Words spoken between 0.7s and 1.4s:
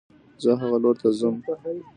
لور ته ځم